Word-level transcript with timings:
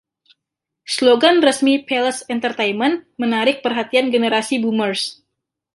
Slogan 0.93 1.37
resmi 1.45 1.75
Palace 1.91 2.25
Entertainment 2.37 2.99
menarik 3.23 3.57
perhatikan 3.65 4.09
generasi 4.15 4.55
Boomers! 4.65 5.03